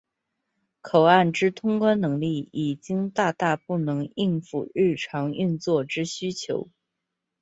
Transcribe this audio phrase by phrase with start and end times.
[0.81, 6.69] 口岸之通关能力已经大大不能应付日常运作之需求。